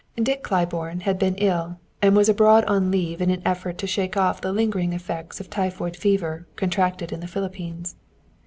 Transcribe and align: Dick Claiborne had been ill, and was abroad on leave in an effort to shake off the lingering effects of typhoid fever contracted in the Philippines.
Dick 0.15 0.41
Claiborne 0.41 1.01
had 1.01 1.19
been 1.19 1.35
ill, 1.35 1.77
and 2.01 2.15
was 2.15 2.27
abroad 2.27 2.63
on 2.65 2.89
leave 2.89 3.21
in 3.21 3.29
an 3.29 3.43
effort 3.45 3.77
to 3.77 3.85
shake 3.85 4.17
off 4.17 4.41
the 4.41 4.51
lingering 4.51 4.93
effects 4.93 5.39
of 5.39 5.47
typhoid 5.47 5.95
fever 5.95 6.47
contracted 6.55 7.11
in 7.11 7.19
the 7.19 7.27
Philippines. 7.27 7.95